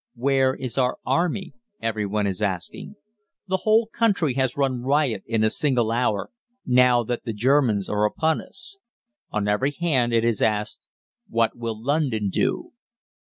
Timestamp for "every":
1.79-2.07, 9.47-9.69